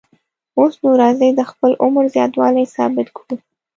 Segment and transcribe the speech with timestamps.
[0.57, 3.35] اوس نو راځئ د خپل عمر زیاتوالی ثابت کړو.